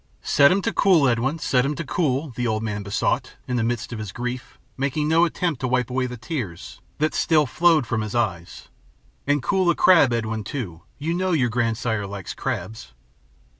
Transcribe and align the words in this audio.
"Set 0.23 0.51
'em 0.51 0.63
to 0.63 0.73
cool, 0.73 1.07
Edwin, 1.07 1.37
set 1.37 1.63
'em 1.63 1.75
to 1.75 1.83
cool," 1.85 2.31
the 2.31 2.47
old 2.47 2.63
man 2.63 2.81
besought, 2.81 3.35
in 3.47 3.55
the 3.55 3.63
midst 3.63 3.93
of 3.93 3.99
his 3.99 4.11
grief, 4.11 4.57
making 4.75 5.07
no 5.07 5.25
attempt 5.25 5.59
to 5.61 5.67
wipe 5.67 5.91
away 5.91 6.07
the 6.07 6.17
tears 6.17 6.81
that 6.97 7.13
still 7.13 7.45
flowed 7.45 7.85
from 7.85 8.01
his 8.01 8.15
eyes. 8.15 8.69
"And 9.27 9.43
cool 9.43 9.69
a 9.69 9.75
crab, 9.75 10.11
Edwin, 10.11 10.43
too. 10.43 10.81
You 10.97 11.13
know 11.13 11.33
your 11.33 11.49
grandsire 11.51 12.07
likes 12.07 12.33
crabs." 12.33 12.95